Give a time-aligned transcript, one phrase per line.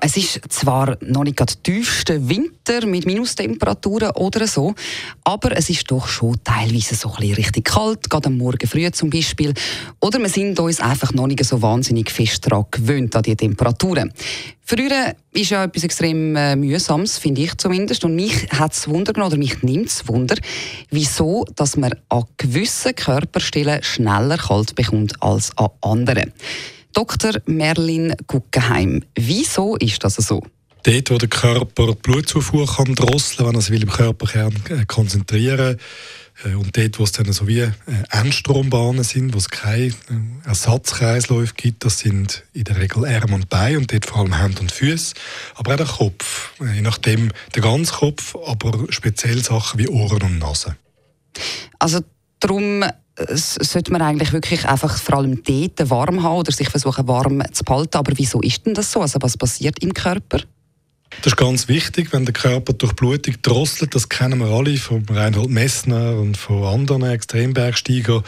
[0.00, 4.74] Es ist zwar noch nicht der tiefste Winter mit Minustemperaturen oder so,
[5.24, 9.10] aber es ist doch schon teilweise so ein richtig kalt, gerade am Morgen früh zum
[9.10, 9.54] Beispiel.
[10.00, 14.12] Oder wir sind uns einfach noch nicht so wahnsinnig fest daran gewöhnt, an die Temperaturen.
[14.68, 18.04] Früher ist ja etwas extrem äh, mühsames, finde ich zumindest.
[18.04, 20.34] Und mich hat es Wunder oder mich nimmt es Wunder,
[20.90, 26.32] wieso dass man an gewissen Körperstellen schneller kalt bekommt als an anderen.
[26.96, 27.42] Dr.
[27.44, 29.04] Merlin Guggenheim.
[29.14, 30.42] Wieso ist das so?
[30.82, 35.76] Dort, wo der Körper die Blutzufuhr kann drosseln, wenn er sich im Körperkern äh, konzentrieren
[36.42, 37.72] will, äh, und dort, wo es dann so wie äh,
[38.12, 39.92] Endstrombahnen sind, wo es keine
[40.46, 44.62] Ersatzkreisläufe gibt, das sind in der Regel Arme und Beine und dort vor allem Hände
[44.62, 45.16] und Füße,
[45.54, 50.38] aber auch der Kopf, je nachdem der ganze Kopf, aber speziell Sachen wie Ohren und
[50.38, 50.76] Nase.
[51.78, 52.00] Also
[52.40, 52.84] darum
[53.34, 57.64] sollte man eigentlich wirklich einfach vor allem dort warm haben oder sich versuchen warm zu
[57.64, 57.96] behalten.
[57.96, 59.00] Aber wieso ist denn das so?
[59.00, 60.40] Also was passiert im Körper?
[61.22, 63.94] Das ist ganz wichtig, wenn der Körper durch Blutung drosselt.
[63.94, 68.22] Das kennen wir alle von Reinhold Messner und von anderen Extrembergsteigern.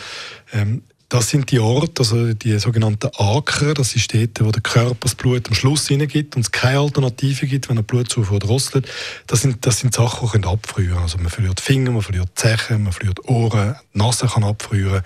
[0.52, 4.96] Ähm, das sind die Orte, also die sogenannten Aker, das ist dort, wo der Körper
[5.00, 8.86] das Blut am Schluss hineingibt und es keine Alternative gibt, wenn er Blutzufuhr drosselt.
[9.26, 10.98] Das sind, das sind Sachen, die abfrieren.
[10.98, 15.02] Also man verliert Finger, man verliert Zehen, man verliert Ohren, die Nase kann abfrieren.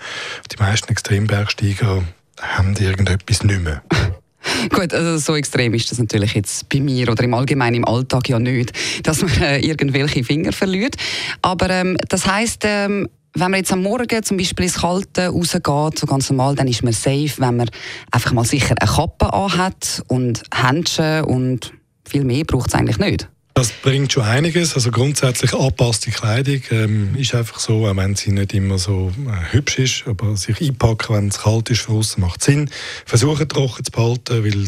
[0.51, 2.03] Die meisten Extrembergsteiger
[2.41, 3.81] haben irgendetwas nicht mehr.
[4.69, 8.27] Gut, also so extrem ist das natürlich jetzt bei mir oder im Allgemeinen im Alltag
[8.27, 10.97] ja nicht, dass man äh, irgendwelche Finger verliert.
[11.41, 15.99] Aber ähm, das heißt ähm, wenn man jetzt am Morgen zum Beispiel ins Kalte rausgeht,
[15.99, 17.69] so ganz normal, dann ist man safe, wenn man
[18.11, 21.73] einfach mal sicher eine Kappe anhat und Händchen und
[22.05, 23.27] viel mehr braucht es eigentlich nicht.
[23.55, 24.73] Das bringt schon einiges.
[24.73, 29.53] Also grundsätzlich angepasste Kleidung ähm, ist einfach so, auch wenn sie nicht immer so äh,
[29.53, 32.69] hübsch ist, aber sich einpacken, wenn es kalt ist macht Sinn.
[33.05, 34.67] Versuchen trocken zu behalten, weil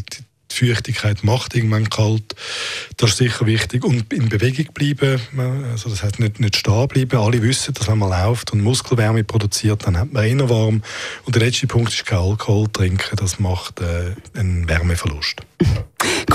[0.56, 2.36] die Feuchtigkeit macht irgendwann kalt.
[2.98, 3.84] Das ist sicher wichtig.
[3.84, 5.20] Und in Bewegung bleiben,
[5.72, 7.20] also das heißt nicht, nicht stehen bleiben.
[7.20, 10.82] Alle wissen, dass wenn man läuft und Muskelwärme produziert, dann hat man eher warm.
[11.26, 13.16] Und der letzte Punkt ist kein Alkohol trinken.
[13.18, 15.42] Das macht äh, einen Wärmeverlust.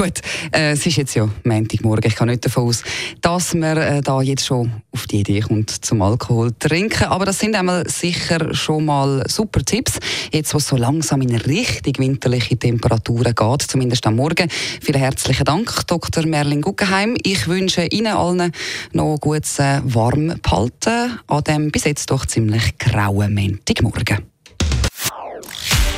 [0.00, 0.22] Gut,
[0.52, 2.08] äh, es ist jetzt ja Montagmorgen.
[2.10, 2.82] Ich kann nicht davon aus,
[3.20, 7.04] dass man äh, da jetzt schon auf die Idee kommt, zum Alkohol trinken.
[7.04, 9.98] Aber das sind einmal sicher schon mal super Tipps.
[10.32, 14.48] Jetzt, wo es so langsam in richtig winterliche Temperaturen geht, zumindest am Morgen.
[14.80, 16.24] Vielen herzlichen Dank, Dr.
[16.24, 17.14] Merlin Guggenheim.
[17.22, 18.52] Ich wünsche Ihnen allen
[18.94, 24.29] noch gutes äh, Warmbehalten an dem bis jetzt doch ziemlich grauen Montagmorgen.